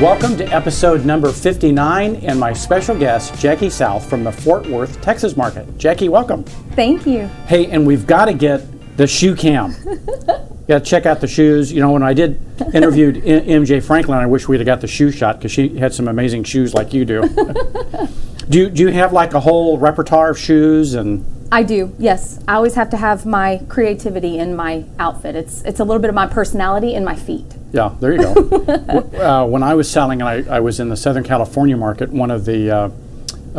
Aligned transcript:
Welcome 0.00 0.36
to 0.36 0.44
episode 0.54 1.04
number 1.04 1.32
59 1.32 2.14
and 2.14 2.38
my 2.38 2.52
special 2.52 2.96
guest, 2.96 3.34
Jackie 3.40 3.68
South 3.68 4.08
from 4.08 4.22
the 4.22 4.30
Fort 4.30 4.64
Worth, 4.68 5.02
Texas 5.02 5.36
market. 5.36 5.76
Jackie, 5.76 6.08
welcome. 6.08 6.44
Thank 6.76 7.04
you. 7.04 7.26
Hey, 7.48 7.66
and 7.66 7.84
we've 7.84 8.06
got 8.06 8.26
to 8.26 8.32
get 8.32 8.96
the 8.96 9.08
shoe 9.08 9.34
cam. 9.34 9.74
got 10.68 10.78
to 10.78 10.80
check 10.82 11.04
out 11.04 11.20
the 11.20 11.26
shoes. 11.26 11.72
You 11.72 11.80
know, 11.80 11.90
when 11.90 12.04
I 12.04 12.14
did 12.14 12.40
interviewed 12.72 13.16
MJ 13.24 13.82
Franklin, 13.82 14.18
I 14.18 14.26
wish 14.26 14.46
we'd 14.46 14.60
have 14.60 14.66
got 14.66 14.80
the 14.80 14.86
shoe 14.86 15.10
shot 15.10 15.38
because 15.38 15.50
she 15.50 15.76
had 15.78 15.92
some 15.92 16.06
amazing 16.06 16.44
shoes 16.44 16.74
like 16.74 16.94
you 16.94 17.04
do. 17.04 17.22
do, 18.48 18.58
you, 18.60 18.70
do 18.70 18.82
you 18.84 18.92
have 18.92 19.12
like 19.12 19.34
a 19.34 19.40
whole 19.40 19.78
repertoire 19.78 20.30
of 20.30 20.38
shoes 20.38 20.94
and? 20.94 21.26
I 21.50 21.64
do, 21.64 21.92
yes. 21.98 22.38
I 22.46 22.54
always 22.54 22.76
have 22.76 22.90
to 22.90 22.96
have 22.96 23.26
my 23.26 23.62
creativity 23.68 24.38
in 24.38 24.54
my 24.54 24.84
outfit. 25.00 25.34
It's, 25.34 25.62
it's 25.62 25.80
a 25.80 25.84
little 25.84 26.00
bit 26.00 26.08
of 26.08 26.14
my 26.14 26.28
personality 26.28 26.94
in 26.94 27.04
my 27.04 27.16
feet. 27.16 27.57
Yeah, 27.72 27.94
there 28.00 28.12
you 28.12 28.18
go. 28.18 28.32
uh, 29.20 29.46
when 29.46 29.62
I 29.62 29.74
was 29.74 29.90
selling, 29.90 30.22
and 30.22 30.28
I, 30.28 30.56
I, 30.56 30.60
was 30.60 30.80
in 30.80 30.88
the 30.88 30.96
Southern 30.96 31.24
California 31.24 31.76
market, 31.76 32.08
one 32.10 32.30
of 32.30 32.46
the 32.46 32.70
uh, 32.70 32.76
uh, 32.78 32.90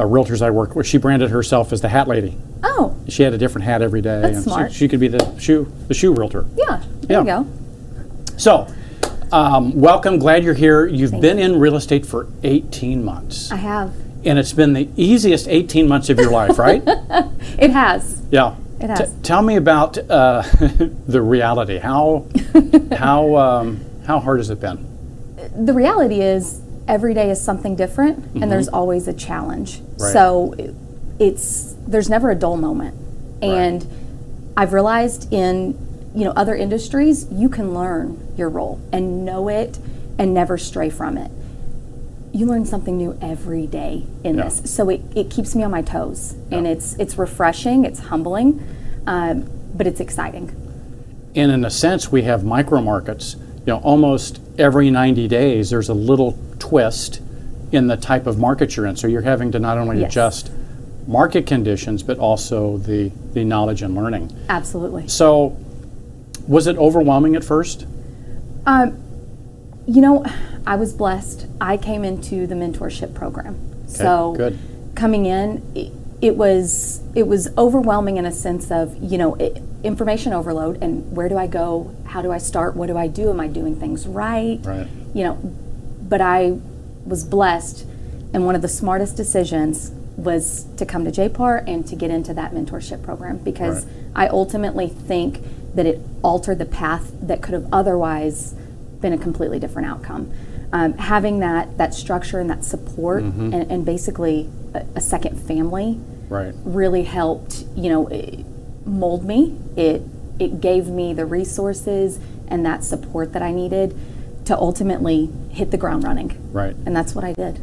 realtors 0.03 0.41
I 0.41 0.49
worked 0.49 0.75
with, 0.75 0.87
she 0.87 0.97
branded 0.97 1.29
herself 1.29 1.71
as 1.71 1.81
the 1.81 1.89
hat 1.89 2.07
lady. 2.07 2.37
Oh. 2.63 2.95
She 3.07 3.23
had 3.23 3.33
a 3.33 3.37
different 3.37 3.65
hat 3.65 3.81
every 3.81 4.01
day. 4.01 4.21
That's 4.21 4.43
smart. 4.43 4.71
She, 4.71 4.79
she, 4.79 4.87
could 4.87 4.99
be 4.99 5.09
the 5.09 5.37
shoe, 5.39 5.71
the 5.87 5.93
shoe 5.93 6.13
realtor. 6.13 6.45
Yeah, 6.55 6.81
there 7.01 7.23
yeah. 7.23 7.39
you 7.39 7.45
go. 7.45 7.51
So, 8.37 8.67
um, 9.31 9.79
welcome. 9.79 10.17
Glad 10.17 10.43
you're 10.43 10.53
here. 10.53 10.87
You've 10.87 11.11
Thank 11.11 11.21
been 11.21 11.37
you. 11.37 11.45
in 11.45 11.59
real 11.59 11.75
estate 11.75 12.05
for 12.05 12.27
18 12.43 13.03
months. 13.03 13.51
I 13.51 13.57
have. 13.57 13.93
And 14.25 14.39
it's 14.39 14.53
been 14.53 14.73
the 14.73 14.89
easiest 14.95 15.47
18 15.47 15.87
months 15.87 16.09
of 16.09 16.17
your 16.17 16.31
life, 16.31 16.57
right? 16.57 16.81
it 17.57 17.71
has. 17.71 18.21
Yeah. 18.31 18.55
It 18.79 18.89
has. 18.89 19.13
T- 19.13 19.19
tell 19.23 19.41
me 19.41 19.55
about 19.55 19.97
uh, 19.97 20.41
the 21.07 21.21
reality. 21.21 21.77
How, 21.77 22.27
how, 22.97 23.35
um, 23.35 23.85
how 24.09 24.19
hard 24.19 24.39
has 24.39 24.49
it 24.49 24.59
been? 24.59 24.88
The 25.55 25.71
reality 25.71 26.21
is 26.21 26.61
every 26.88 27.13
day 27.13 27.29
is 27.29 27.39
something 27.39 27.75
different 27.75 28.19
mm-hmm. 28.19 28.41
and 28.41 28.51
there's 28.51 28.67
always 28.67 29.07
a 29.07 29.13
challenge. 29.13 29.81
Right. 29.99 30.11
So 30.11 30.55
it's 31.19 31.75
there's 31.85 32.09
never 32.09 32.31
a 32.31 32.35
dull 32.35 32.57
moment. 32.57 32.95
And 33.43 33.83
right. 33.83 33.93
I've 34.57 34.73
realized 34.73 35.31
in 35.31 35.77
you 36.16 36.25
know 36.25 36.31
other 36.31 36.55
industries 36.55 37.27
you 37.31 37.49
can 37.49 37.75
learn 37.75 38.33
your 38.35 38.49
role 38.49 38.81
and 38.91 39.25
know 39.25 39.47
it 39.47 39.77
and 40.17 40.33
never 40.33 40.57
stray 40.57 40.89
from 40.89 41.16
it. 41.16 41.29
You 42.33 42.47
learn 42.47 42.66
something 42.66 42.97
new 42.97 43.16
every 43.21 43.67
day 43.67 44.07
in 44.23 44.38
yeah. 44.38 44.45
this. 44.45 44.73
So 44.73 44.89
it, 44.89 45.01
it 45.13 45.29
keeps 45.29 45.55
me 45.55 45.61
on 45.61 45.69
my 45.69 45.83
toes 45.83 46.35
yeah. 46.49 46.57
and 46.57 46.66
it's 46.66 46.95
it's 46.95 47.16
refreshing, 47.19 47.85
it's 47.85 47.99
humbling, 47.99 48.59
um, 49.05 49.47
but 49.75 49.85
it's 49.85 49.99
exciting. 49.99 50.49
And 51.35 51.51
in 51.51 51.63
a 51.63 51.69
sense 51.69 52.11
we 52.11 52.23
have 52.23 52.44
micro 52.44 52.81
markets 52.81 53.35
you 53.70 53.75
know, 53.75 53.81
almost 53.81 54.42
every 54.58 54.89
90 54.89 55.28
days 55.28 55.70
there's 55.70 55.89
a 55.89 55.94
little 55.94 56.36
twist 56.58 57.22
in 57.72 57.86
the 57.86 57.95
type 57.95 58.25
of 58.25 58.39
market 58.39 58.75
you're 58.75 58.88
in. 58.88 58.95
So 58.95 59.06
you're 59.06 59.22
having 59.22 59.52
to 59.52 59.59
not 59.59 59.78
only 59.78 60.00
yes. 60.00 60.12
adjust 60.12 60.52
market 61.06 61.45
conditions, 61.45 62.02
but 62.02 62.17
also 62.17 62.78
the, 62.80 63.12
the 63.34 63.44
knowledge 63.44 63.84
and 63.84 63.94
learning. 63.94 64.36
Absolutely. 64.50 65.08
So 65.08 65.56
was 66.47 66.66
it 66.66 66.78
overwhelming 66.78 67.36
at 67.36 67.44
first? 67.44 67.86
Um, 68.66 69.00
you 69.86 70.02
know, 70.02 70.25
I 70.66 70.75
was 70.75 70.92
blessed. 70.92 71.45
I 71.62 71.78
came 71.78 72.03
into 72.03 72.47
the 72.47 72.56
mentorship 72.56 73.14
program. 73.14 73.53
Okay, 73.84 73.94
so 73.94 74.34
good. 74.36 74.58
coming 74.95 75.28
in, 75.28 75.62
it, 75.75 75.94
it, 76.23 76.36
was 76.38 77.02
it 77.14 77.28
was 77.28 77.56
overwhelming 77.56 78.17
in 78.17 78.25
a 78.25 78.31
sense 78.31 78.72
of 78.72 78.97
you 79.00 79.20
know 79.20 79.36
it, 79.36 79.62
information 79.83 80.33
overload 80.33 80.81
and 80.83 81.16
where 81.16 81.30
do 81.30 81.38
I 81.38 81.47
go? 81.47 81.95
How 82.05 82.22
do 82.22 82.31
I 82.31 82.38
start? 82.38 82.75
What 82.75 82.88
do 82.88 82.97
I 82.97 83.08
do? 83.08 83.30
Am 83.30 83.39
I 83.39 83.47
doing 83.47 83.80
things 83.80 84.08
right? 84.08 84.59
Right. 84.63 84.88
You 85.13 85.23
know, 85.23 85.35
but 86.01 86.22
I 86.22 86.59
was 87.06 87.23
blessed, 87.23 87.85
and 88.34 88.45
one 88.45 88.56
of 88.56 88.62
the 88.62 88.67
smartest 88.67 89.16
decisions 89.16 89.91
was 90.17 90.66
to 90.75 90.85
come 90.85 91.06
to 91.06 91.12
JPAR 91.12 91.63
and 91.67 91.88
to 91.88 91.95
get 91.95 92.12
into 92.12 92.34
that 92.34 92.51
mentorship 92.51 93.03
program 93.03 93.38
because 93.38 93.85
right. 93.85 93.95
I 94.16 94.28
ultimately 94.28 94.88
think 94.88 95.41
that 95.75 95.85
it 95.85 96.01
altered 96.23 96.57
the 96.57 96.66
path 96.66 97.11
that 97.22 97.41
could 97.41 97.53
have 97.53 97.67
otherwise 97.72 98.53
been 99.00 99.13
a 99.13 99.17
completely 99.17 99.59
different 99.59 99.88
outcome. 99.88 100.31
Um, 100.72 100.94
having 100.97 101.40
that 101.40 101.78
that 101.78 101.96
structure 101.96 102.40
and 102.40 102.47
that 102.50 102.63
support 102.63 103.23
mm-hmm. 103.23 103.53
and, 103.53 103.72
and, 103.72 103.85
basically 103.85 104.51
a, 104.75 104.85
a, 104.97 105.01
second 105.01 105.41
family 105.41 106.00
right. 106.29 106.53
really 106.63 107.01
helped 107.01 107.63
you 107.75 107.90
know 107.90 108.07
mold 108.89 109.25
me. 109.25 109.57
It 109.75 110.01
it 110.39 110.61
gave 110.61 110.88
me 110.88 111.13
the 111.13 111.25
resources 111.25 112.19
and 112.47 112.66
that 112.66 112.83
support 112.83 113.33
that 113.33 113.41
I 113.41 113.51
needed 113.51 113.97
to 114.45 114.57
ultimately 114.57 115.29
hit 115.51 115.72
the 115.72 115.77
ground 115.77 116.03
running. 116.03 116.50
Right. 116.51 116.75
And 116.85 116.95
that's 116.95 117.13
what 117.13 117.23
I 117.23 117.33
did. 117.33 117.61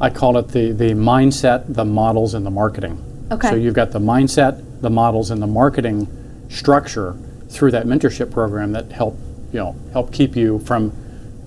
I 0.00 0.10
call 0.10 0.38
it 0.38 0.48
the 0.48 0.72
the 0.72 0.90
mindset, 0.92 1.74
the 1.74 1.84
models, 1.84 2.34
and 2.34 2.46
the 2.46 2.50
marketing. 2.50 3.04
Okay. 3.30 3.48
So 3.48 3.54
you've 3.56 3.74
got 3.74 3.90
the 3.90 3.98
mindset, 3.98 4.80
the 4.80 4.90
models, 4.90 5.30
and 5.30 5.42
the 5.42 5.46
marketing 5.46 6.06
structure 6.48 7.16
through 7.48 7.72
that 7.72 7.86
mentorship 7.86 8.30
program 8.30 8.72
that 8.72 8.92
help 8.92 9.18
you 9.52 9.58
know 9.58 9.74
help 9.92 10.12
keep 10.12 10.36
you 10.36 10.58
from 10.60 10.92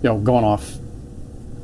you 0.04 0.10
know 0.10 0.18
going 0.18 0.44
off 0.44 0.76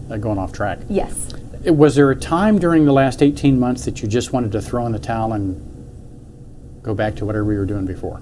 uh, 0.10 0.18
going 0.18 0.38
off 0.38 0.54
track. 0.54 0.80
Yes. 0.90 1.34
Was 1.66 1.96
there 1.96 2.10
a 2.12 2.16
time 2.16 2.60
during 2.60 2.86
the 2.86 2.94
last 2.94 3.22
18 3.22 3.60
months 3.60 3.84
that 3.86 4.02
you 4.02 4.08
just 4.08 4.32
wanted 4.32 4.54
to 4.54 4.62
throw 4.62 4.86
in 4.86 4.94
the 4.94 5.00
towel 5.00 5.34
and 5.34 5.67
go 6.88 6.96
back 6.96 7.16
to 7.18 7.26
whatever 7.26 7.52
you 7.52 7.60
were 7.60 7.66
doing 7.66 7.86
before? 7.86 8.22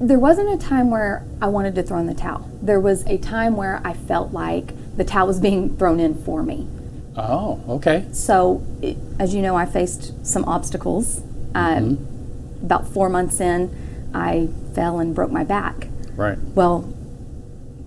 There 0.00 0.18
wasn't 0.18 0.52
a 0.52 0.66
time 0.66 0.90
where 0.90 1.26
I 1.40 1.46
wanted 1.46 1.74
to 1.76 1.82
throw 1.82 1.98
in 1.98 2.06
the 2.06 2.14
towel. 2.14 2.50
There 2.60 2.80
was 2.80 3.06
a 3.06 3.18
time 3.18 3.56
where 3.56 3.80
I 3.84 3.94
felt 3.94 4.32
like 4.32 4.96
the 4.96 5.04
towel 5.04 5.26
was 5.26 5.40
being 5.40 5.76
thrown 5.76 6.00
in 6.00 6.14
for 6.22 6.42
me. 6.42 6.68
Oh, 7.16 7.62
okay. 7.68 8.06
So, 8.12 8.66
it, 8.82 8.96
as 9.18 9.34
you 9.34 9.42
know, 9.42 9.56
I 9.56 9.66
faced 9.66 10.26
some 10.26 10.44
obstacles. 10.44 11.22
Um, 11.54 11.96
mm-hmm. 11.96 12.64
About 12.64 12.86
four 12.86 13.08
months 13.08 13.40
in, 13.40 14.10
I 14.14 14.48
fell 14.74 15.00
and 15.00 15.14
broke 15.14 15.30
my 15.30 15.44
back. 15.44 15.88
Right. 16.14 16.38
Well, 16.38 16.92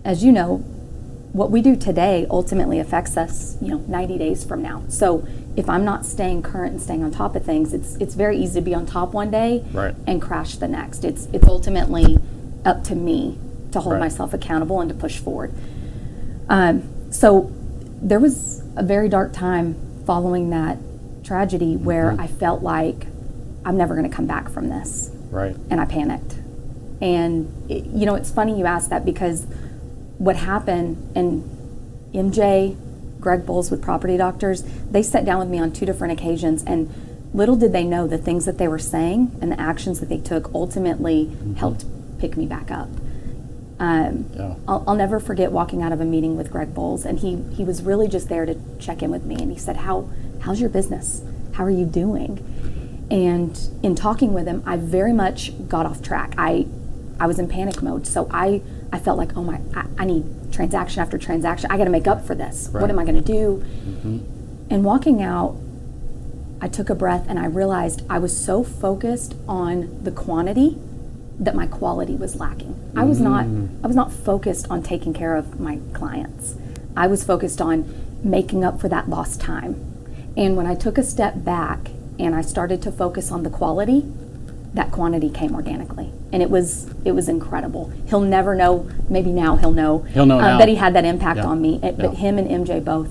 as 0.03 0.24
you 0.24 0.31
know, 0.31 0.57
what 1.34 1.50
we 1.51 1.62
do 1.62 1.75
today 1.75 2.28
ultimately 2.30 2.80
affects 2.80 3.18
us, 3.18 3.57
you 3.62 3.69
know, 3.69 3.78
90 3.88 4.18
days 4.18 4.44
from 4.44 4.62
now. 4.62 4.84
So 4.88 5.28
if 5.55 5.69
I'm 5.69 5.85
not 5.85 6.05
staying 6.05 6.41
current 6.41 6.71
and 6.73 6.81
staying 6.81 7.03
on 7.03 7.11
top 7.11 7.35
of 7.35 7.45
things, 7.45 7.73
it's 7.73 7.95
it's 7.97 8.15
very 8.15 8.37
easy 8.37 8.59
to 8.59 8.65
be 8.65 8.73
on 8.73 8.85
top 8.85 9.13
one 9.13 9.29
day 9.31 9.63
right. 9.71 9.95
and 10.07 10.21
crash 10.21 10.55
the 10.55 10.67
next. 10.67 11.03
It's 11.03 11.27
it's 11.33 11.47
ultimately 11.47 12.17
up 12.65 12.83
to 12.85 12.95
me 12.95 13.37
to 13.71 13.81
hold 13.81 13.93
right. 13.93 13.99
myself 13.99 14.33
accountable 14.33 14.81
and 14.81 14.89
to 14.89 14.95
push 14.95 15.19
forward. 15.19 15.53
Um, 16.49 17.11
so 17.11 17.51
there 18.01 18.19
was 18.19 18.63
a 18.75 18.83
very 18.83 19.09
dark 19.09 19.33
time 19.33 19.75
following 20.05 20.49
that 20.49 20.77
tragedy 21.23 21.75
where 21.75 22.11
mm-hmm. 22.11 22.21
I 22.21 22.27
felt 22.27 22.61
like 22.61 23.05
I'm 23.65 23.77
never 23.77 23.95
going 23.95 24.09
to 24.09 24.15
come 24.15 24.27
back 24.27 24.49
from 24.49 24.69
this. 24.69 25.11
Right. 25.29 25.55
And 25.69 25.79
I 25.79 25.85
panicked. 25.85 26.35
And 27.01 27.71
it, 27.71 27.85
you 27.85 28.05
know, 28.05 28.15
it's 28.15 28.31
funny 28.31 28.57
you 28.57 28.65
ask 28.65 28.89
that 28.89 29.05
because 29.05 29.45
what 30.17 30.35
happened 30.35 31.11
and 31.15 31.49
MJ 32.13 32.77
Greg 33.23 33.45
Bowles 33.45 33.72
with 33.72 33.81
Property 33.81 34.17
Doctors, 34.17 34.63
they 34.91 35.01
sat 35.01 35.23
down 35.23 35.39
with 35.39 35.47
me 35.47 35.57
on 35.57 35.72
two 35.72 35.85
different 35.85 36.11
occasions, 36.19 36.63
and 36.66 36.94
little 37.34 37.56
did 37.56 37.72
they 37.72 37.85
know 37.85 38.06
the 38.06 38.17
things 38.17 38.45
that 38.45 38.57
they 38.57 38.67
were 38.67 38.78
saying 38.78 39.35
and 39.41 39.51
the 39.51 39.59
actions 39.59 40.01
that 40.01 40.09
they 40.09 40.19
took 40.19 40.53
ultimately 40.53 41.25
mm-hmm. 41.25 41.53
helped 41.56 41.85
pick 42.19 42.35
me 42.35 42.45
back 42.45 42.69
up. 42.69 42.89
Um, 43.79 44.29
yeah. 44.35 44.56
I'll, 44.67 44.83
I'll, 44.88 44.95
never 44.95 45.19
forget 45.19 45.51
walking 45.51 45.81
out 45.81 45.91
of 45.91 46.00
a 46.00 46.06
meeting 46.06 46.38
with 46.38 46.51
Greg 46.51 46.73
Bowles, 46.75 47.06
and 47.06 47.19
he 47.19 47.44
he 47.56 47.63
was 47.63 47.81
really 47.81 48.07
just 48.07 48.29
there 48.29 48.45
to 48.45 48.56
check 48.79 49.01
in 49.01 49.09
with 49.09 49.23
me, 49.23 49.35
and 49.35 49.51
he 49.51 49.57
said, 49.57 49.78
"How 49.78 50.09
how's 50.41 50.62
your 50.62 50.69
business? 50.69 51.23
How 51.53 51.63
are 51.63 51.72
you 51.72 51.85
doing?" 51.85 53.07
And 53.09 53.59
in 53.81 53.95
talking 53.95 54.33
with 54.33 54.47
him, 54.47 54.63
I 54.66 54.78
very 54.78 55.12
much 55.12 55.51
got 55.68 55.86
off 55.86 56.01
track. 56.01 56.36
I 56.38 56.68
I 57.19 57.25
was 57.25 57.39
in 57.39 57.47
panic 57.47 57.81
mode, 57.81 58.06
so 58.06 58.30
I 58.31 58.62
I 58.92 59.00
felt 59.00 59.18
like, 59.18 59.36
oh 59.36 59.44
my, 59.44 59.59
I, 59.74 59.86
I 59.97 60.06
need 60.06 60.24
transaction 60.53 61.01
after 61.01 61.17
transaction. 61.17 61.69
I 61.71 61.77
got 61.77 61.85
to 61.85 61.89
make 61.89 62.07
up 62.07 62.25
for 62.25 62.35
this. 62.35 62.69
Right. 62.71 62.81
What 62.81 62.89
am 62.89 63.00
I 63.00 63.03
going 63.03 63.21
to 63.21 63.21
do? 63.21 63.63
Mm-hmm. 63.65 64.71
And 64.71 64.83
walking 64.83 65.21
out, 65.21 65.57
I 66.61 66.67
took 66.67 66.89
a 66.89 66.95
breath 66.95 67.25
and 67.27 67.38
I 67.38 67.45
realized 67.45 68.03
I 68.09 68.19
was 68.19 68.35
so 68.35 68.63
focused 68.63 69.35
on 69.47 70.03
the 70.03 70.11
quantity 70.11 70.77
that 71.39 71.55
my 71.55 71.67
quality 71.67 72.15
was 72.15 72.38
lacking. 72.38 72.75
Mm-hmm. 72.75 73.00
I 73.00 73.03
was 73.03 73.19
not 73.19 73.45
Mm. 73.45 73.83
I 73.83 73.88
was 73.88 73.95
not 73.95 74.13
focused 74.13 74.67
on 74.69 74.83
taking 74.83 75.13
care 75.13 75.35
of 75.35 75.59
my 75.59 75.79
clients. 75.94 76.56
I 76.95 77.07
was 77.07 77.23
focused 77.23 77.59
on 77.59 77.85
making 78.23 78.63
up 78.63 78.79
for 78.79 78.88
that 78.88 79.09
lost 79.09 79.41
time. 79.41 79.75
And 80.38 80.56
when 80.56 80.65
I 80.65 80.75
took 80.75 80.97
a 80.97 81.03
step 81.03 81.44
back 81.44 81.89
and 82.17 82.33
I 82.35 82.41
started 82.41 82.81
to 82.83 82.91
focus 82.91 83.31
on 83.31 83.44
the 83.44 83.49
quality, 83.49 84.06
that 84.73 84.91
quantity 84.91 85.29
came 85.29 85.53
organically, 85.53 86.11
and 86.31 86.41
it 86.41 86.49
was 86.49 86.93
it 87.05 87.11
was 87.11 87.29
incredible. 87.29 87.91
He'll 88.07 88.21
never 88.21 88.55
know. 88.55 88.89
Maybe 89.09 89.31
now 89.31 89.55
he'll 89.55 89.71
know. 89.71 89.99
He'll 89.99 90.25
know 90.25 90.39
um, 90.39 90.57
that 90.57 90.67
he 90.67 90.75
had 90.75 90.95
that 90.95 91.05
impact 91.05 91.37
yeah. 91.37 91.45
on 91.45 91.61
me. 91.61 91.75
It, 91.75 91.95
yeah. 91.97 92.07
But 92.07 92.15
him 92.15 92.37
and 92.37 92.47
MJ 92.47 92.83
both, 92.83 93.09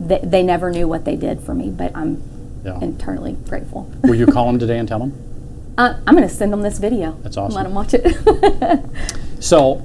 they, 0.00 0.18
they, 0.22 0.42
never 0.42 0.70
knew 0.70 0.88
what 0.88 1.04
they 1.04 1.16
did 1.16 1.40
for 1.40 1.54
me. 1.54 1.70
But 1.70 1.94
I'm 1.96 2.22
yeah. 2.64 2.80
internally 2.80 3.36
grateful. 3.48 3.90
Will 4.02 4.16
you 4.16 4.26
call 4.26 4.48
him 4.50 4.58
today 4.58 4.78
and 4.78 4.88
tell 4.88 5.00
him? 5.00 5.12
Uh, 5.78 6.00
I'm 6.06 6.16
going 6.16 6.26
to 6.26 6.34
send 6.34 6.52
him 6.52 6.62
this 6.62 6.78
video. 6.78 7.12
That's 7.22 7.36
awesome. 7.36 7.54
let 7.54 7.66
him 7.66 7.74
watch 7.74 7.92
it. 7.92 8.80
so, 9.40 9.84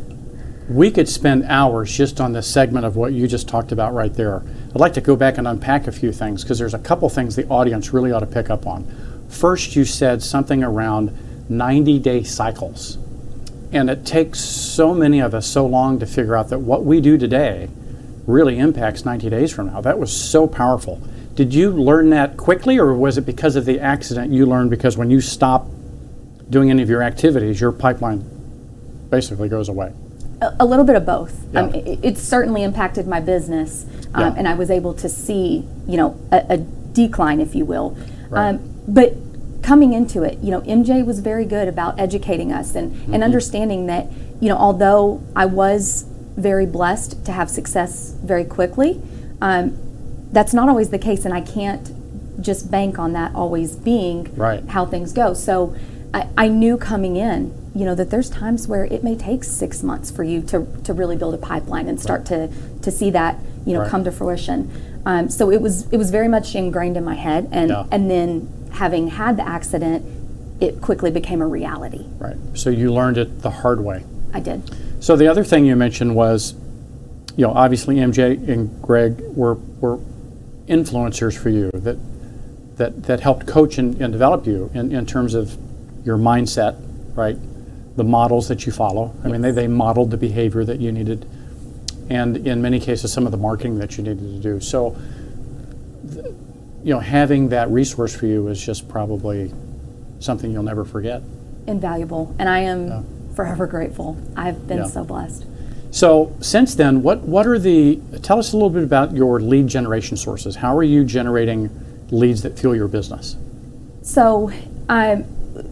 We 0.70 0.90
could 0.90 1.10
spend 1.10 1.44
hours 1.46 1.96
just 1.96 2.22
on 2.22 2.32
this 2.32 2.48
segment 2.48 2.86
of 2.86 2.96
what 2.96 3.12
you 3.12 3.28
just 3.28 3.50
talked 3.50 3.74
about 3.74 3.94
right 3.94 4.14
there. 4.14 4.42
I'd 4.70 4.80
like 4.80 4.94
to 4.94 5.02
go 5.02 5.18
back 5.18 5.38
and 5.38 5.46
unpack 5.48 5.88
a 5.88 5.92
few 5.92 6.14
things 6.14 6.44
because 6.44 6.58
there's 6.60 6.74
a 6.74 6.80
couple 6.80 7.10
things 7.10 7.36
the 7.36 7.46
audience 7.50 7.92
really 7.92 8.14
ought 8.14 8.22
to 8.22 8.26
pick 8.26 8.50
up 8.50 8.66
on. 8.66 8.88
First, 9.32 9.76
you 9.76 9.86
said 9.86 10.22
something 10.22 10.64
around 10.64 11.50
90 11.50 12.00
day 12.00 12.24
cycles. 12.24 12.98
And 13.72 13.90
it 13.90 14.06
takes 14.06 14.40
so 14.40 14.94
many 14.94 15.20
of 15.20 15.34
us 15.34 15.48
so 15.48 15.66
long 15.66 16.00
to 16.00 16.06
figure 16.06 16.36
out 16.36 16.50
that 16.50 16.60
what 16.60 16.84
we 16.84 17.00
do 17.00 17.18
today 17.18 17.70
really 18.28 18.60
impacts 18.60 19.06
90 19.06 19.30
days 19.30 19.52
from 19.52 19.68
now. 19.68 19.82
That 19.82 19.98
was 19.98 20.12
so 20.16 20.46
powerful. 20.46 21.02
Did 21.36 21.54
you 21.54 21.72
learn 21.72 22.10
that 22.10 22.36
quickly, 22.36 22.78
or 22.78 22.94
was 22.94 23.18
it 23.18 23.26
because 23.26 23.56
of 23.56 23.66
the 23.66 23.80
accident 23.80 24.34
you 24.34 24.46
learned 24.46 24.70
because 24.70 24.98
when 24.98 25.10
you 25.10 25.22
stop 25.22 25.68
doing 26.50 26.70
any 26.70 26.84
of 26.84 26.90
your 26.90 27.02
activities, 27.02 27.62
your 27.62 27.72
pipeline 27.72 28.20
basically 29.10 29.48
goes 29.48 29.70
away? 29.70 29.94
A, 30.42 30.58
a 30.60 30.66
little 30.66 30.84
bit 30.84 30.98
of 30.98 31.06
both. 31.06 31.46
Yeah. 31.54 31.62
Um, 31.62 31.74
it, 31.74 32.00
it 32.04 32.18
certainly 32.18 32.64
impacted 32.64 33.08
my 33.08 33.22
business, 33.22 33.86
um, 34.14 34.22
Yeah. 34.22 34.34
and 34.38 34.48
I 34.48 34.56
was 34.56 34.70
able 34.70 34.94
to 34.96 35.08
see, 35.08 35.66
you 35.88 35.96
know, 35.98 36.20
a, 36.34 36.46
a 36.50 36.58
decline, 36.58 37.40
if 37.40 37.56
you 37.56 37.64
will. 37.64 37.98
Right. 38.30 38.50
Um, 38.50 38.71
but 38.94 39.16
coming 39.64 39.94
into 39.94 40.24
it, 40.24 40.40
you 40.40 40.52
know, 40.52 40.62
MJ 40.62 41.06
was 41.06 41.20
very 41.20 41.46
good 41.46 41.68
about 41.68 42.00
educating 42.00 42.52
us 42.52 42.76
and, 42.76 42.92
Mm-hmm. 42.92 43.14
and 43.14 43.24
understanding 43.24 43.86
that, 43.88 44.08
you 44.42 44.50
know, 44.50 44.58
although 44.58 45.22
I 45.36 45.46
was 45.46 46.06
very 46.36 46.66
blessed 46.66 47.24
to 47.26 47.32
have 47.32 47.50
success 47.50 48.16
very 48.24 48.44
quickly, 48.44 49.02
um, 49.42 49.78
that's 50.32 50.54
not 50.54 50.68
always 50.70 50.90
the 50.90 50.98
case, 51.00 51.26
and 51.26 51.34
I 51.34 51.42
can't 51.42 51.92
just 52.42 52.72
bank 52.72 52.98
on 52.98 53.14
that 53.14 53.36
always 53.36 53.76
being 53.76 54.34
Right. 54.36 54.64
how 54.70 54.86
things 54.86 55.14
go. 55.14 55.34
So 55.34 55.76
I, 56.14 56.28
I 56.38 56.48
knew 56.48 56.78
coming 56.78 57.16
in, 57.18 57.54
you 57.76 57.86
know, 57.86 57.94
that 57.96 58.10
there's 58.10 58.30
times 58.30 58.68
where 58.68 58.86
it 58.86 59.04
may 59.04 59.16
take 59.16 59.44
six 59.44 59.84
months 59.84 60.10
for 60.10 60.24
you 60.24 60.42
to, 60.44 60.66
to 60.86 60.94
really 60.94 61.16
build 61.16 61.34
a 61.34 61.38
pipeline 61.38 61.88
and 61.88 62.00
start 62.02 62.26
to, 62.28 62.50
to 62.82 62.92
see 62.92 63.10
that, 63.12 63.38
you 63.66 63.74
know, 63.74 63.82
Right. 63.82 63.90
come 63.90 64.04
to 64.06 64.12
fruition. 64.12 64.72
Um, 65.06 65.30
so 65.30 65.52
it 65.52 65.62
was 65.62 65.92
it 65.92 65.98
was 65.98 66.12
very 66.12 66.28
much 66.28 66.54
ingrained 66.56 66.96
in 66.98 67.04
my 67.04 67.16
head, 67.16 67.48
and 67.52 67.70
Yeah. 67.72 67.86
and 67.92 68.10
then 68.10 68.48
having 68.72 69.08
had 69.08 69.38
the 69.38 69.48
accident, 69.48 70.06
it 70.62 70.82
quickly 70.82 71.12
became 71.12 71.42
a 71.42 71.48
reality. 71.48 72.06
Right. 72.18 72.38
So 72.54 72.70
you 72.70 72.94
learned 72.94 73.18
it 73.18 73.42
the 73.42 73.50
hard 73.50 73.82
way. 73.82 74.04
I 74.34 74.40
did. 74.40 74.64
So 75.04 75.16
the 75.16 75.28
other 75.28 75.44
thing 75.44 75.66
you 75.66 75.76
mentioned 75.76 76.16
was, 76.16 76.54
you 77.36 77.46
know, 77.46 77.54
obviously 77.54 77.96
MJ 77.96 78.48
and 78.48 78.82
Greg 78.82 79.20
were 79.20 79.56
were 79.56 80.00
influencers 80.68 81.38
for 81.38 81.50
you 81.50 81.72
that 81.74 81.98
that 82.78 83.04
that 83.04 83.20
helped 83.20 83.48
coach 83.48 83.78
and, 83.78 84.00
and 84.02 84.12
develop 84.12 84.46
you 84.46 84.70
in, 84.74 84.92
in 84.92 85.06
terms 85.06 85.34
of 85.34 85.58
your 86.06 86.18
mindset, 86.18 86.80
right? 87.16 87.38
The 87.98 88.04
models 88.04 88.48
that 88.48 88.66
you 88.66 88.72
follow. 88.72 89.14
I 89.24 89.28
mean, 89.28 89.42
they, 89.42 89.52
they 89.52 89.68
modeled 89.68 90.12
the 90.12 90.18
behavior 90.18 90.64
that 90.64 90.80
you 90.80 90.92
needed, 90.92 91.28
and 92.10 92.38
in 92.48 92.62
many 92.62 92.80
cases, 92.80 93.12
some 93.12 93.26
of 93.26 93.32
the 93.32 93.38
marketing 93.38 93.80
that 93.80 93.98
you 93.98 94.04
needed 94.04 94.20
to 94.20 94.40
do. 94.40 94.60
So, 94.60 94.98
th- 96.14 96.34
you 96.84 96.94
know, 96.94 97.00
having 97.00 97.50
that 97.50 97.70
resource 97.70 98.16
for 98.16 98.26
you 98.26 98.48
is 98.48 98.64
just 98.64 98.88
probably 98.90 99.54
something 100.20 100.52
you'll 100.52 100.64
never 100.64 100.86
forget. 100.86 101.22
Invaluable, 101.68 102.36
and 102.40 102.50
I 102.50 102.60
am 102.60 103.06
forever 103.36 103.68
grateful. 103.68 104.18
I've 104.36 104.68
been 104.68 104.80
Yeah. 104.80 104.86
so 104.86 105.04
blessed. 105.04 105.46
So 105.92 106.32
since 106.40 106.74
then, 106.76 107.04
what 107.04 107.22
what 107.22 107.46
are 107.46 107.60
the? 107.60 108.00
Tell 108.22 108.40
us 108.40 108.54
a 108.54 108.56
little 108.56 108.70
bit 108.70 108.84
about 108.84 109.14
your 109.16 109.40
lead 109.40 109.68
generation 109.68 110.18
sources. 110.18 110.56
How 110.58 110.76
are 110.76 110.84
you 110.84 111.04
generating 111.04 111.70
leads 112.12 112.42
that 112.44 112.58
fuel 112.58 112.76
your 112.76 112.88
business? 112.88 113.36
So, 114.02 114.52
I'm 114.90 115.26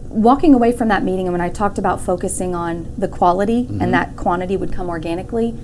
walking 0.08 0.54
away 0.54 0.72
from 0.72 0.88
that 0.88 1.02
meeting, 1.02 1.26
and 1.26 1.32
when 1.32 1.40
I 1.40 1.48
talked 1.48 1.78
about 1.78 2.00
focusing 2.00 2.54
on 2.54 2.92
the 2.96 3.08
quality 3.08 3.64
Mm-hmm. 3.64 3.80
and 3.82 3.94
that 3.94 4.16
quantity 4.16 4.56
would 4.56 4.72
come 4.72 4.88
organically, 4.88 5.54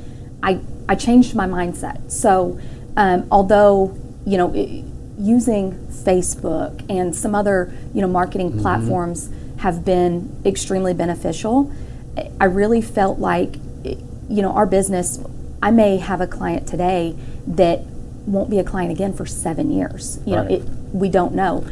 I, 0.42 0.58
I 0.88 0.94
changed 0.96 1.34
my 1.34 1.46
mindset. 1.46 2.10
So, 2.10 2.58
um, 2.96 3.26
although, 3.30 3.96
you 4.24 4.36
know, 4.38 4.52
i 4.54 4.82
using 5.18 5.72
Facebook 5.90 6.84
and 6.90 7.14
some 7.14 7.34
other, 7.34 7.72
you 7.94 8.00
know, 8.00 8.08
marketing 8.08 8.50
Mm-hmm. 8.50 8.60
platforms 8.60 9.30
have 9.58 9.84
been 9.84 10.30
extremely 10.44 10.92
beneficial, 10.94 11.70
I- 12.40 12.44
really 12.44 12.82
felt 12.82 13.18
like, 13.18 13.56
you 13.84 14.42
know, 14.42 14.52
our 14.52 14.66
business, 14.66 15.18
I 15.62 15.70
may 15.70 15.96
have 15.98 16.20
a 16.20 16.26
client 16.26 16.66
today 16.68 17.16
that 17.46 17.80
won't 18.26 18.50
be 18.50 18.58
a 18.58 18.64
client 18.64 18.90
again 18.92 19.12
for 19.14 19.24
seven 19.24 19.70
years. 19.70 20.18
You 20.26 20.36
know, 20.36 20.42
it, 20.42 20.62
we 20.92 21.08
don't 21.08 21.34
know. 21.34 21.64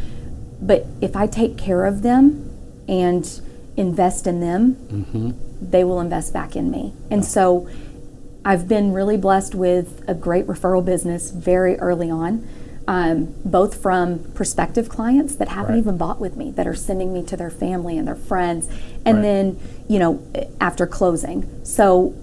But 0.62 0.86
if 1.00 1.14
I 1.16 1.26
take 1.26 1.58
care 1.58 1.84
of 1.84 2.02
them 2.02 2.50
and 2.88 3.28
invest 3.76 4.26
in 4.26 4.40
them, 4.40 5.36
they 5.60 5.84
will 5.84 6.00
invest 6.00 6.32
back 6.32 6.56
in 6.56 6.70
me. 6.70 6.92
And 7.10 7.24
so 7.24 7.68
I've 8.44 8.68
been 8.68 8.92
really 8.92 9.16
blessed 9.16 9.54
with 9.54 10.02
a 10.08 10.14
great 10.14 10.46
referral 10.46 10.84
business 10.84 11.30
very 11.30 11.76
early 11.78 12.08
on, 12.10 12.46
um, 12.86 13.34
both 13.44 13.80
from 13.80 14.18
prospective 14.34 14.88
clients 14.88 15.34
that 15.36 15.48
haven't 15.48 15.72
Right. 15.74 15.78
even 15.78 15.96
bought 15.96 16.20
with 16.20 16.36
me, 16.36 16.50
that 16.52 16.66
are 16.66 16.74
sending 16.74 17.12
me 17.12 17.22
to 17.24 17.36
their 17.36 17.50
family 17.50 17.96
and 17.96 18.06
their 18.06 18.14
friends, 18.14 18.68
and 19.04 19.16
Right. 19.18 19.22
then, 19.22 19.56
you 19.88 19.98
know, 19.98 20.20
after 20.60 20.86
closing. 20.86 21.46
So 21.62 22.14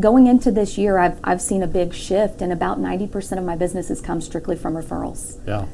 going 0.00 0.26
into 0.26 0.50
this 0.50 0.78
year, 0.78 0.98
I've, 0.98 1.18
I've 1.24 1.40
seen 1.40 1.62
a 1.62 1.66
big 1.66 1.92
shift, 1.94 2.42
and 2.42 2.52
about 2.52 2.80
90% 2.80 3.38
of 3.38 3.44
my 3.44 3.56
business 3.56 3.88
has 3.88 4.00
come 4.00 4.20
strictly 4.20 4.56
from 4.56 4.74
referrals. 4.74 5.36
Yeah. 5.46 5.66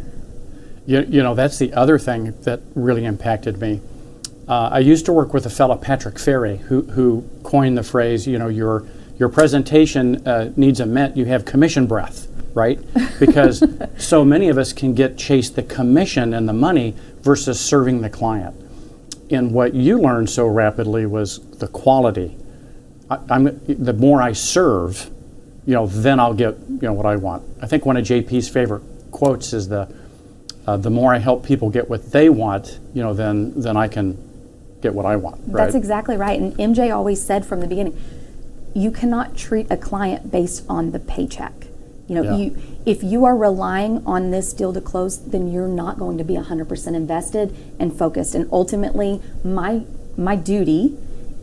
You, 0.86 1.06
you 1.08 1.22
know, 1.22 1.34
that's 1.34 1.58
the 1.58 1.72
other 1.72 1.98
thing 1.98 2.34
that 2.42 2.60
really 2.74 3.04
impacted 3.06 3.58
me. 3.60 3.80
Uh, 4.46 4.68
I 4.72 4.80
used 4.80 5.06
to 5.06 5.12
work 5.14 5.32
with 5.32 5.46
a 5.46 5.50
fellow, 5.50 5.76
Patrick 5.76 6.18
Ferry, 6.18 6.58
who, 6.58 6.82
who 6.82 7.24
coined 7.42 7.78
the 7.78 7.82
phrase, 7.82 8.26
you 8.26 8.38
know, 8.38 8.48
your, 8.48 8.84
your 9.18 9.30
presentation 9.30 10.26
uh, 10.28 10.52
needs 10.56 10.80
a 10.80 10.86
mint, 10.86 11.16
you 11.16 11.24
have 11.24 11.46
commission 11.46 11.86
breath, 11.86 12.26
right? 12.54 12.78
Because 13.18 13.62
so 13.98 14.24
many 14.24 14.48
of 14.48 14.56
us 14.56 14.72
can 14.72 14.94
get 14.94 15.18
chased 15.18 15.56
the 15.56 15.62
commission 15.62 16.32
and 16.32 16.48
the 16.48 16.52
money 16.52 16.94
versus 17.22 17.60
serving 17.60 18.00
the 18.00 18.10
client. 18.10 18.54
And 19.30 19.52
what 19.52 19.74
you 19.74 20.00
learned 20.00 20.30
so 20.30 20.46
rapidly 20.46 21.06
was 21.06 21.40
the 21.58 21.68
quality. 21.68 22.36
I, 23.10 23.18
I'm, 23.28 23.60
the 23.66 23.92
more 23.92 24.22
I 24.22 24.32
serve, 24.32 25.10
you 25.66 25.74
know, 25.74 25.86
then 25.86 26.20
I'll 26.20 26.34
get, 26.34 26.56
you 26.68 26.82
know, 26.82 26.92
what 26.92 27.06
I 27.06 27.16
want. 27.16 27.42
I 27.60 27.66
think 27.66 27.84
one 27.84 27.96
of 27.96 28.04
JP's 28.04 28.48
favorite 28.48 28.82
quotes 29.10 29.52
is 29.52 29.68
the, 29.68 29.92
uh, 30.66 30.76
the 30.76 30.90
more 30.90 31.14
I 31.14 31.18
help 31.18 31.44
people 31.44 31.70
get 31.70 31.88
what 31.88 32.12
they 32.12 32.28
want, 32.28 32.78
you 32.94 33.02
know, 33.02 33.14
then 33.14 33.60
then 33.60 33.76
I 33.76 33.88
can 33.88 34.18
get 34.80 34.94
what 34.94 35.06
I 35.06 35.16
want. 35.16 35.40
Right? 35.46 35.64
That's 35.64 35.74
exactly 35.74 36.16
right. 36.16 36.38
And 36.38 36.54
MJ 36.54 36.94
always 36.94 37.22
said 37.24 37.46
from 37.46 37.60
the 37.60 37.66
beginning, 37.66 37.98
you 38.74 38.90
cannot 38.90 39.36
treat 39.36 39.66
a 39.70 39.76
client 39.76 40.30
based 40.30 40.64
on 40.68 40.90
the 40.90 40.98
paycheck. 40.98 41.52
You 42.08 42.16
know, 42.16 42.22
Yeah. 42.22 42.36
you 42.36 42.56
if 42.84 43.02
you 43.02 43.24
are 43.24 43.36
relying 43.36 44.02
on 44.06 44.30
this 44.30 44.52
deal 44.52 44.72
to 44.72 44.80
close, 44.80 45.16
then 45.18 45.50
you're 45.50 45.68
not 45.68 45.98
going 45.98 46.18
to 46.18 46.24
be 46.24 46.34
100% 46.34 46.94
invested 46.94 47.54
and 47.78 47.92
focused. 47.96 48.34
And 48.34 48.48
ultimately, 48.52 49.20
my 49.42 49.82
my 50.16 50.36
duty 50.36 50.96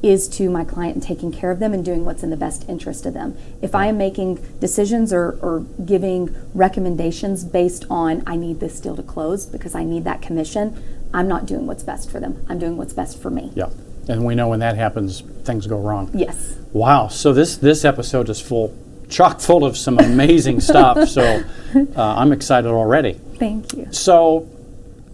is 0.03 0.27
to 0.27 0.49
my 0.49 0.63
client 0.63 0.95
and 0.95 1.03
taking 1.03 1.31
care 1.31 1.51
of 1.51 1.59
them 1.59 1.73
and 1.73 1.85
doing 1.85 2.03
what's 2.05 2.23
in 2.23 2.31
the 2.31 2.37
best 2.37 2.67
interest 2.67 3.05
of 3.05 3.13
them. 3.13 3.37
If 3.61 3.75
I 3.75 3.85
am 3.85 3.97
making 3.99 4.39
decisions 4.59 5.13
or, 5.13 5.37
or 5.43 5.59
giving 5.85 6.35
recommendations 6.55 7.43
based 7.43 7.85
on 7.89 8.23
I 8.25 8.35
need 8.35 8.59
this 8.59 8.79
deal 8.79 8.95
to 8.95 9.03
close 9.03 9.45
because 9.45 9.75
I 9.75 9.83
need 9.83 10.03
that 10.05 10.21
commission, 10.21 10.81
I'm 11.13 11.27
not 11.27 11.45
doing 11.45 11.67
what's 11.67 11.83
best 11.83 12.09
for 12.09 12.19
them. 12.19 12.43
I'm 12.49 12.57
doing 12.57 12.77
what's 12.77 12.93
best 12.93 13.21
for 13.21 13.29
me. 13.29 13.51
Yeah. 13.55 13.69
And 14.09 14.25
we 14.25 14.33
know 14.33 14.47
when 14.49 14.59
that 14.59 14.75
happens, 14.75 15.21
things 15.43 15.67
go 15.67 15.77
wrong. 15.79 16.09
Yes. 16.13 16.55
Wow. 16.73 17.07
So 17.07 17.31
this 17.33 17.57
this 17.57 17.85
episode 17.85 18.27
is 18.29 18.39
full, 18.41 18.73
chock 19.11 19.39
full 19.41 19.63
of 19.65 19.77
some 19.77 19.99
amazing 19.99 20.59
stuff. 20.71 21.07
So 21.09 21.43
uh, 21.75 22.15
I'm 22.15 22.31
excited 22.31 22.69
already. 22.69 23.13
Thank 23.37 23.73
you. 23.73 23.87
So, 23.91 24.49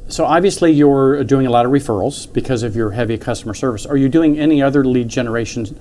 so 0.07 0.25
obviously 0.25 0.71
you're 0.71 1.23
doing 1.23 1.47
a 1.47 1.49
lot 1.49 1.65
of 1.65 1.71
referrals 1.71 2.31
because 2.31 2.63
of 2.63 2.75
your 2.75 2.91
heavy 2.91 3.17
customer 3.17 3.53
service. 3.53 3.85
Are 3.85 3.97
you 3.97 4.09
doing 4.09 4.39
any 4.39 4.61
other 4.61 4.83
lead 4.85 5.09
generation 5.09 5.79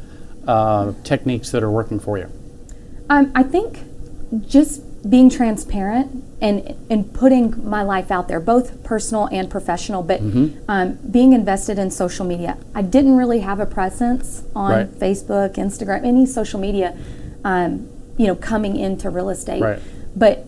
uh, 0.49 0.93
techniques 1.05 1.51
that 1.51 1.63
are 1.63 1.71
working 1.71 2.01
for 2.01 2.19
you? 2.19 2.31
Um, 3.09 3.31
I 3.35 3.43
think 3.43 3.79
just 4.49 4.83
being 5.09 5.31
transparent 5.31 6.25
and 6.41 6.75
and 6.91 7.13
putting 7.15 7.69
my 7.69 7.83
life 7.83 8.11
out 8.11 8.27
there, 8.27 8.41
both 8.41 8.83
personal 8.83 9.27
and 9.31 9.49
professional, 9.49 10.03
but 10.03 10.21
um, 10.69 10.99
being 11.11 11.33
invested 11.33 11.79
in 11.79 11.91
social 11.93 12.27
media. 12.27 12.59
I 12.75 12.83
didn't 12.83 13.17
really 13.17 13.41
have 13.41 13.61
a 13.61 13.67
presence 13.67 14.43
on 14.55 14.71
Right. 14.73 14.91
Facebook, 14.91 15.55
Instagram, 15.55 16.05
any 16.05 16.27
social 16.27 16.59
media. 16.59 16.97
Um, 17.45 17.89
you 18.17 18.27
know, 18.27 18.35
coming 18.35 18.77
into 18.77 19.11
real 19.11 19.29
estate, 19.31 19.61
Right. 19.63 19.79
but 20.15 20.47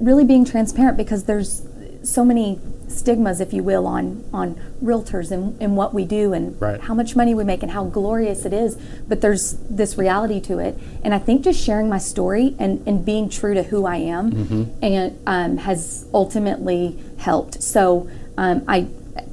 really 0.00 0.24
being 0.24 0.44
transparent 0.44 0.96
because 0.96 1.24
there's 1.24 1.62
so 2.02 2.24
many 2.24 2.58
stigmas, 2.88 3.40
if 3.40 3.52
you 3.52 3.62
will, 3.62 3.86
on 3.86 4.24
on 4.32 4.56
realtors 4.82 5.30
and, 5.30 5.54
and 5.60 5.76
what 5.76 5.92
we 5.92 6.04
do 6.06 6.32
and 6.32 6.58
Right. 6.60 6.80
how 6.80 6.94
much 6.94 7.14
money 7.14 7.34
we 7.34 7.44
make 7.44 7.62
and 7.62 7.72
how 7.72 7.84
glorious 7.84 8.44
it 8.46 8.52
is. 8.54 8.76
But 9.06 9.20
there's 9.20 9.52
this 9.68 9.98
reality 9.98 10.40
to 10.40 10.58
it, 10.58 10.78
and 11.04 11.12
I 11.14 11.18
think 11.18 11.42
just 11.42 11.60
sharing 11.62 11.88
my 11.90 11.98
story 11.98 12.54
and, 12.58 12.82
and 12.86 13.04
being 13.04 13.28
true 13.28 13.52
to 13.54 13.62
who 13.64 13.84
I 13.84 13.96
am 13.96 14.70
and 14.82 15.18
um, 15.26 15.58
has 15.58 16.06
ultimately 16.14 16.98
helped. 17.18 17.62
So 17.62 18.08
um, 18.38 18.62
I 18.66 18.86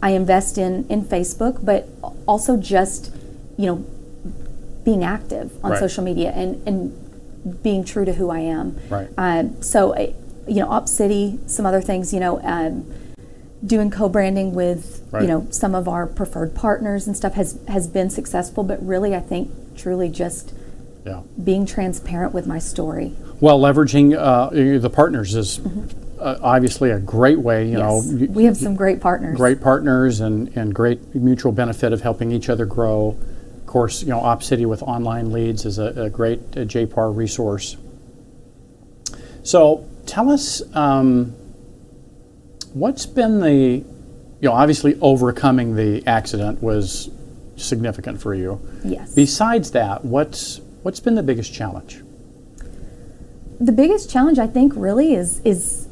I 0.04 0.10
invest 0.12 0.58
in 0.58 0.86
in 0.90 1.04
Facebook, 1.06 1.64
but 1.64 1.88
also 2.28 2.58
just 2.58 3.12
you 3.58 3.66
know 3.68 3.86
being 4.84 5.04
active 5.06 5.52
on 5.64 5.72
Right. 5.72 5.80
social 5.80 6.04
media 6.04 6.32
and, 6.36 6.66
and 6.68 6.94
being 7.48 7.84
true 7.84 8.06
to 8.06 8.14
who 8.14 8.30
I 8.30 8.40
am. 8.40 8.78
Right. 8.90 9.08
Um, 9.18 9.62
so, 9.62 9.96
you 10.48 10.62
know, 10.62 10.68
OpCity, 10.70 11.50
some 11.50 11.66
other 11.66 11.82
things, 11.82 12.14
you 12.14 12.20
know, 12.20 12.42
um, 12.44 12.86
doing 13.66 13.90
co-branding 13.90 14.54
with, 14.54 15.08
Right. 15.12 15.24
you 15.24 15.28
know, 15.28 15.48
some 15.50 15.74
of 15.74 15.88
our 15.88 16.06
preferred 16.06 16.54
partners 16.54 17.08
and 17.08 17.16
stuff 17.18 17.34
has, 17.34 17.58
has 17.68 17.88
been 17.88 18.10
successful, 18.10 18.64
but 18.64 18.86
really 18.86 19.16
I 19.16 19.20
think 19.20 19.50
truly 19.76 20.10
just 20.10 20.54
Yeah. 21.06 21.22
being 21.44 21.66
transparent 21.66 22.34
with 22.34 22.46
my 22.46 22.60
story. 22.60 23.16
Well, 23.40 23.60
leveraging 23.60 24.16
uh, 24.18 24.50
the 24.80 24.90
partners 24.90 25.36
is 25.36 25.60
uh, 26.20 26.38
obviously 26.42 26.92
a 26.92 27.00
great 27.00 27.40
way. 27.40 27.66
You 27.66 27.78
Yes. 27.80 28.06
know, 28.06 28.28
we 28.32 28.46
have 28.46 28.58
some 28.58 28.76
great 28.76 29.00
partners. 29.00 29.38
great 29.38 29.62
partners 29.62 30.20
and, 30.20 30.50
and 30.56 30.74
great 30.74 31.16
mutual 31.16 31.52
benefit 31.52 31.94
of 31.94 32.02
helping 32.02 32.32
each 32.32 32.50
other 32.50 32.66
grow. 32.66 33.16
Of 33.68 33.74
course, 33.74 34.02
you 34.02 34.08
know, 34.08 34.22
OpCity 34.22 34.66
with 34.66 34.82
online 34.82 35.34
leads 35.34 35.66
is 35.66 35.78
a, 35.78 35.88
a 36.04 36.10
great 36.10 36.40
uh, 36.56 36.62
JPAR 36.62 37.14
resource. 37.14 37.76
So 39.44 39.86
tell 40.06 40.32
us, 40.32 40.62
um, 40.74 41.36
what's 42.72 43.06
been 43.06 43.42
the, 43.42 43.52
you 43.52 43.84
know, 44.42 44.54
obviously 44.54 44.98
overcoming 45.02 45.76
the 45.76 46.02
accident 46.08 46.64
was 46.64 47.10
significant 47.58 48.22
for 48.22 48.34
you. 48.34 48.62
Yes. 48.86 49.14
Besides 49.14 49.72
that, 49.72 50.06
what's 50.06 50.62
what's 50.84 51.02
been 51.02 51.16
the 51.16 51.24
biggest 51.24 51.54
challenge? 51.54 52.02
the 53.60 53.72
biggest 53.74 54.10
challenge 54.10 54.38
I 54.40 54.46
think 54.48 54.72
really 54.76 55.14
is 55.16 55.42
is 55.44 55.88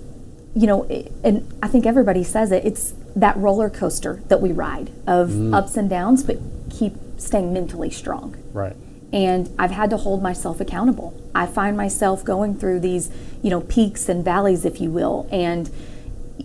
you 0.56 0.68
know 0.68 0.84
and 1.24 1.52
I 1.64 1.68
think 1.68 1.88
everybody 1.88 2.24
says 2.24 2.52
it 2.52 2.64
it's 2.64 2.94
that 3.16 3.36
roller 3.38 3.72
coaster 3.72 4.22
that 4.28 4.40
we 4.40 4.52
ride 4.52 4.92
of 5.08 5.30
Mm. 5.32 5.56
ups 5.56 5.76
and 5.76 5.90
downs 5.90 6.22
but 6.24 6.38
keep 6.70 6.94
staying 7.18 7.54
mentally 7.54 7.90
strong 7.90 8.36
Right. 8.54 8.76
and 9.14 9.50
I've 9.58 9.72
had 9.72 9.90
to 9.92 9.98
hold 9.98 10.22
myself 10.22 10.60
accountable. 10.60 11.14
I 11.34 11.46
find 11.46 11.76
myself 11.78 12.24
going 12.24 12.56
through 12.56 12.80
these, 12.82 13.10
you 13.42 13.50
know, 13.50 13.62
peaks 13.62 14.08
and 14.10 14.24
valleys, 14.24 14.66
if 14.66 14.80
you 14.82 14.90
will, 14.90 15.28
and 15.32 15.70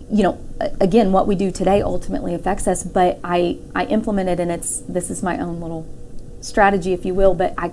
you 0.09 0.23
know, 0.23 0.37
again, 0.79 1.11
what 1.11 1.27
we 1.27 1.35
do 1.35 1.51
today 1.51 1.81
ultimately 1.81 2.33
affects 2.33 2.67
us. 2.67 2.83
But 2.83 3.19
I 3.23 3.57
I 3.75 3.85
implement 3.85 4.29
it, 4.29 4.39
and 4.39 4.51
it's 4.51 4.79
this 4.87 5.09
is 5.09 5.21
my 5.23 5.37
own 5.39 5.59
little 5.61 5.85
strategy, 6.41 6.93
if 6.93 7.05
you 7.05 7.13
will. 7.13 7.33
But 7.33 7.53
I 7.57 7.71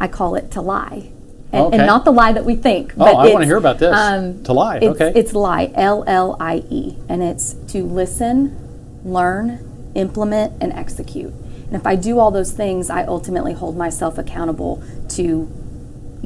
I 0.00 0.08
call 0.08 0.34
it 0.34 0.50
to 0.52 0.60
lie, 0.62 1.10
and, 1.52 1.66
Okay. 1.66 1.76
and 1.78 1.86
not 1.86 2.04
the 2.04 2.10
lie 2.10 2.32
that 2.32 2.44
we 2.44 2.54
think. 2.56 2.94
Oh, 2.98 3.04
I 3.04 3.30
want 3.32 3.40
to 3.40 3.46
hear 3.46 3.56
about 3.58 3.78
this. 3.78 3.94
um, 3.94 4.42
to 4.44 4.52
lie. 4.52 4.76
it's, 4.76 5.00
okay. 5.00 5.12
It's 5.18 5.34
lie, 5.34 5.70
L 5.74 6.04
L 6.06 6.36
I 6.40 6.62
E, 6.70 6.96
and 7.08 7.22
it's 7.22 7.54
to 7.68 7.84
listen, 7.84 8.56
learn, 9.04 9.90
implement, 9.94 10.52
and 10.62 10.72
execute. 10.72 11.32
And 11.68 11.76
if 11.76 11.86
I 11.86 11.96
do 11.96 12.18
all 12.18 12.30
those 12.30 12.52
things, 12.52 12.90
I 12.90 13.04
ultimately 13.04 13.52
hold 13.52 13.76
myself 13.76 14.18
accountable 14.18 14.82
to 15.10 15.48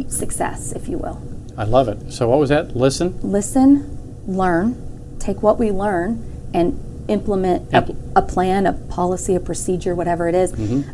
success, 0.08 0.72
if 0.72 0.88
you 0.88 0.98
will. 0.98 1.20
I 1.58 1.64
love 1.64 1.88
it. 1.88 2.12
So 2.12 2.28
what 2.28 2.38
was 2.38 2.48
that? 2.48 2.76
Listen. 2.76 3.18
Listen, 3.22 4.22
learn, 4.26 5.16
take 5.18 5.42
what 5.42 5.58
we 5.58 5.70
learn, 5.70 6.22
and 6.54 6.78
implement 7.08 7.68
a, 7.74 7.82
Impl- 7.82 7.96
a 8.16 8.22
plan, 8.22 8.66
a 8.66 8.72
policy, 8.72 9.34
a 9.34 9.40
procedure, 9.40 9.94
whatever 9.94 10.28
it 10.28 10.34
is, 10.34 10.52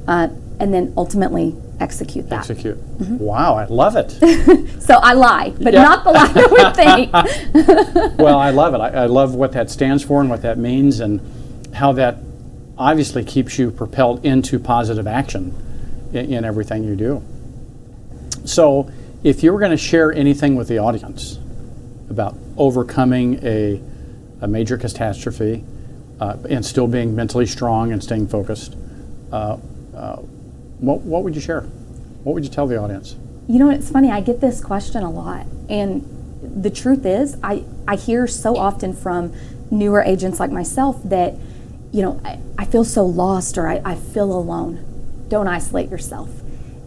uh, 0.09 0.29
and 0.59 0.73
then 0.75 0.93
ultimately 0.97 1.55
execute 1.79 2.29
that. 2.31 2.39
Execute. 2.41 2.77
Mm-hmm. 2.99 3.19
Wow, 3.19 3.55
I 3.57 3.67
love 3.67 3.95
it. 3.97 4.19
So 4.89 4.95
I 4.95 5.13
lie, 5.13 5.51
but 5.61 5.75
Yeah. 5.75 5.83
not 5.83 6.03
the 6.03 6.11
lie 6.11 6.33
that 6.33 6.51
we 6.51 8.03
think. 8.07 8.19
well, 8.19 8.39
I 8.39 8.49
love 8.51 8.73
it. 8.73 8.79
I, 8.79 9.03
I 9.03 9.07
love 9.07 9.35
what 9.35 9.53
that 9.53 9.69
stands 9.71 10.03
for 10.03 10.23
and 10.23 10.31
what 10.31 10.41
that 10.43 10.57
means, 10.57 11.01
and 11.01 11.21
how 11.75 11.93
that 11.93 12.17
obviously 12.79 13.25
keeps 13.25 13.59
you 13.59 13.71
propelled 13.71 14.25
into 14.25 14.59
positive 14.59 15.07
action 15.07 15.55
in, 16.13 16.33
in 16.33 16.45
everything 16.45 16.85
you 16.85 16.97
do. 16.97 17.23
So, 18.45 18.91
if 19.25 19.43
you 19.43 19.53
were 19.53 19.59
going 19.59 19.73
to 19.73 19.77
share 19.77 20.13
anything 20.13 20.55
with 20.55 20.69
the 20.69 20.79
audience 20.79 21.39
about 22.09 22.37
overcoming 22.57 23.45
a, 23.45 23.83
a 24.41 24.47
major 24.47 24.79
catastrophe 24.79 25.65
uh, 26.21 26.37
and 26.49 26.65
still 26.65 26.87
being 26.87 27.15
mentally 27.17 27.47
strong 27.47 27.93
and 27.93 28.03
staying 28.03 28.29
focused, 28.29 28.77
uh, 29.33 29.59
uh, 29.95 30.17
what, 30.79 31.01
what 31.01 31.25
would 31.25 31.35
you 31.35 31.41
share? 31.41 31.63
What 32.23 32.35
would 32.35 32.45
you 32.45 32.51
tell 32.51 32.67
the 32.67 32.77
audience? 32.77 33.17
You 33.49 33.59
know, 33.59 33.71
it's 33.71 33.91
funny, 33.91 34.11
I 34.11 34.21
get 34.21 34.41
this 34.41 34.63
question 34.63 35.03
a 35.03 35.11
lot. 35.11 35.47
And 35.69 36.07
the 36.41 36.71
truth 36.71 37.05
is, 37.05 37.37
I, 37.43 37.65
I 37.87 37.97
hear 37.97 38.27
so 38.27 38.57
often 38.57 38.95
from 38.95 39.33
newer 39.71 40.03
agents 40.03 40.39
like 40.39 40.51
myself 40.51 41.03
that, 41.05 41.35
you 41.93 42.03
know, 42.03 42.21
I, 42.25 42.39
I 42.59 42.65
feel 42.65 42.85
so 42.85 43.05
lost 43.05 43.59
or 43.59 43.69
I, 43.69 43.81
I 43.85 43.95
feel 43.95 44.33
alone. 44.33 45.27
Don't 45.29 45.49
isolate 45.49 45.91
yourself. 45.91 46.31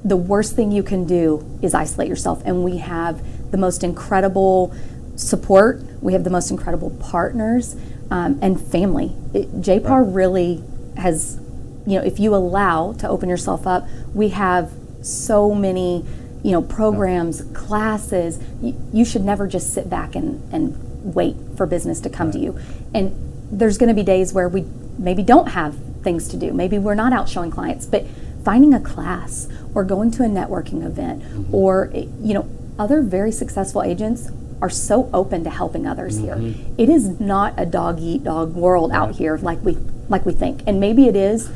The 0.04 0.18
worst 0.18 0.56
thing 0.56 0.72
you 0.72 0.84
can 0.84 1.06
do 1.06 1.60
is 1.62 1.74
isolate 1.74 2.08
yourself. 2.08 2.42
And 2.46 2.64
we 2.64 2.78
have 2.78 3.52
the 3.52 3.58
most 3.58 3.84
incredible 3.84 4.76
support, 5.16 5.82
we 6.02 6.14
have 6.14 6.24
the 6.24 6.30
most 6.30 6.50
incredible 6.50 6.90
partners 6.92 7.76
um, 8.10 8.40
and 8.42 8.60
family. 8.60 9.12
It, 9.34 9.62
JPAR 9.62 10.16
really 10.16 10.64
has 10.98 11.40
you 11.86 11.98
know, 11.98 12.06
if 12.06 12.20
you 12.20 12.36
allow 12.36 12.94
to 12.94 13.10
open 13.10 13.30
yourself 13.30 13.66
up, 13.66 13.88
we 14.14 14.30
have 14.30 14.72
so 15.02 15.54
many, 15.54 16.06
you 16.44 16.52
know, 16.52 16.62
programs, 16.62 17.42
classes. 17.54 18.40
You, 18.62 18.80
you 18.94 19.06
should 19.06 19.24
never 19.24 19.48
just 19.48 19.74
sit 19.74 19.90
back 19.90 20.16
and, 20.16 20.42
and 20.54 21.14
wait 21.16 21.36
for 21.58 21.66
business 21.66 22.00
to 22.02 22.10
come 22.10 22.32
to 22.32 22.40
you. 22.40 22.60
And 22.94 23.16
there's 23.52 23.78
going 23.78 23.90
to 23.90 23.96
be 23.96 24.04
days 24.04 24.34
where 24.34 24.48
we 24.48 24.66
maybe 25.02 25.24
don't 25.24 25.50
have 25.50 25.76
things 26.04 26.28
to 26.30 26.38
do. 26.38 26.54
Maybe 26.54 26.78
we're 26.78 26.96
not 26.96 27.14
out 27.14 27.28
showing 27.28 27.52
clients, 27.52 27.86
but 27.86 28.06
finding 28.44 28.74
a 28.74 28.80
class 28.80 29.48
or 29.74 29.84
going 29.84 30.12
to 30.12 30.24
a 30.24 30.28
networking 30.28 30.86
event 30.86 31.24
mm-hmm. 31.24 31.56
or, 31.56 31.92
you 31.94 32.34
know, 32.34 32.50
other 32.80 33.02
very 33.02 33.32
successful 33.32 33.84
agents 33.84 34.30
are 34.62 34.70
so 34.70 35.10
open 35.14 35.44
to 35.44 35.50
helping 35.50 35.88
others 35.88 36.18
here. 36.18 36.36
Mm-hmm. 36.36 36.76
It 36.78 36.90
is 36.90 37.20
not 37.20 37.54
a 37.58 37.66
dog 37.66 38.00
eat 38.00 38.24
dog 38.24 38.54
world 38.54 38.92
out 38.92 39.16
here 39.16 39.38
like 39.38 39.62
we 39.64 39.78
like 40.08 40.26
we 40.26 40.34
think. 40.34 40.62
And 40.68 40.80
maybe 40.80 41.08
it 41.08 41.16
is 41.16 41.52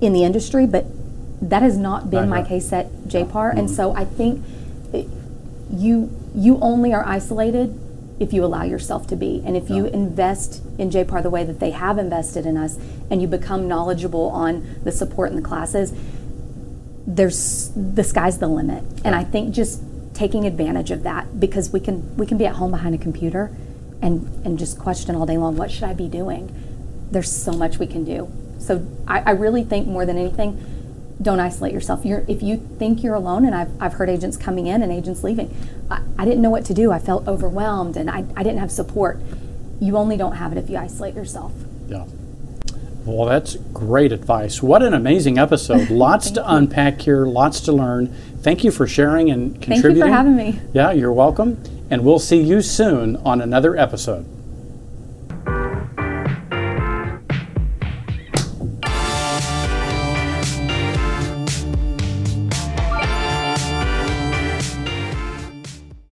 in 0.00 0.12
the 0.12 0.24
industry, 0.24 0.66
but 0.66 0.86
that 1.40 1.62
has 1.62 1.76
not 1.76 2.10
been 2.10 2.28
my 2.28 2.42
case 2.42 2.72
at 2.72 2.90
JPAR. 3.04 3.50
And 3.50 3.68
mm-hmm. 3.68 3.74
so 3.74 3.94
I 3.94 4.04
think 4.04 4.44
it- 4.92 5.08
you 5.70 6.10
you 6.34 6.58
only 6.60 6.92
are 6.92 7.04
isolated 7.06 7.78
if 8.20 8.32
you 8.32 8.44
allow 8.44 8.62
yourself 8.62 9.06
to 9.08 9.16
be, 9.16 9.42
and 9.44 9.56
if 9.56 9.68
you 9.68 9.86
invest 9.86 10.62
in 10.78 10.90
JPAR 10.90 11.22
the 11.22 11.30
way 11.30 11.44
that 11.44 11.58
they 11.58 11.70
have 11.70 11.98
invested 11.98 12.46
in 12.46 12.56
us, 12.56 12.78
and 13.10 13.20
you 13.20 13.26
become 13.28 13.66
knowledgeable 13.66 14.28
on 14.30 14.80
the 14.84 14.92
support 14.92 15.30
and 15.30 15.38
the 15.38 15.46
classes. 15.46 15.92
There's 17.06 17.70
the 17.74 18.04
sky's 18.04 18.38
the 18.38 18.48
limit, 18.48 18.82
and 19.04 19.14
I 19.14 19.24
think 19.24 19.54
just 19.54 19.82
taking 20.14 20.46
advantage 20.46 20.90
of 20.90 21.02
that 21.02 21.38
because 21.40 21.70
we 21.70 21.80
can 21.80 22.16
we 22.16 22.24
can 22.24 22.38
be 22.38 22.46
at 22.46 22.54
home 22.54 22.70
behind 22.70 22.94
a 22.94 22.98
computer, 22.98 23.54
and 24.00 24.46
and 24.46 24.58
just 24.58 24.78
question 24.78 25.14
all 25.14 25.26
day 25.26 25.36
long 25.36 25.56
what 25.56 25.70
should 25.70 25.84
I 25.84 25.92
be 25.92 26.08
doing. 26.08 26.54
There's 27.10 27.30
so 27.30 27.52
much 27.52 27.78
we 27.78 27.86
can 27.86 28.04
do. 28.04 28.30
So 28.58 28.86
I, 29.06 29.20
I 29.20 29.30
really 29.32 29.64
think 29.64 29.86
more 29.86 30.06
than 30.06 30.16
anything, 30.16 30.58
don't 31.20 31.40
isolate 31.40 31.72
yourself. 31.72 32.04
You're, 32.04 32.24
if 32.28 32.42
you 32.42 32.56
think 32.78 33.02
you're 33.02 33.14
alone, 33.14 33.44
and 33.44 33.54
I've, 33.54 33.70
I've 33.80 33.94
heard 33.94 34.10
agents 34.10 34.36
coming 34.36 34.66
in 34.66 34.82
and 34.82 34.90
agents 34.90 35.22
leaving, 35.22 35.54
I, 35.90 36.00
I 36.18 36.24
didn't 36.24 36.42
know 36.42 36.50
what 36.50 36.64
to 36.66 36.74
do. 36.74 36.92
I 36.92 36.98
felt 36.98 37.26
overwhelmed 37.28 37.96
and 37.96 38.10
I, 38.10 38.24
I 38.36 38.42
didn't 38.42 38.58
have 38.58 38.70
support. 38.70 39.18
You 39.80 39.96
only 39.96 40.16
don't 40.16 40.36
have 40.36 40.52
it 40.52 40.58
if 40.58 40.68
you 40.68 40.76
isolate 40.76 41.14
yourself. 41.14 41.52
Yeah. 41.88 42.06
Well, 43.04 43.26
that's 43.26 43.56
great 43.56 44.12
advice. 44.12 44.62
What 44.62 44.82
an 44.82 44.94
amazing 44.94 45.38
episode. 45.38 45.90
Lots 45.90 46.30
to 46.32 46.54
unpack 46.54 47.02
here, 47.02 47.26
lots 47.26 47.60
to 47.62 47.72
learn. 47.72 48.08
Thank 48.40 48.64
you 48.64 48.70
for 48.70 48.86
sharing 48.86 49.30
and 49.30 49.60
contributing. 49.60 49.82
Thank 49.82 49.96
you 49.96 50.02
for 50.02 50.08
having 50.08 50.36
me. 50.36 50.60
Yeah, 50.72 50.92
you're 50.92 51.12
welcome. 51.12 51.62
And 51.90 52.02
we'll 52.04 52.18
see 52.18 52.40
you 52.40 52.62
soon 52.62 53.16
on 53.16 53.42
another 53.42 53.76
episode. 53.76 54.26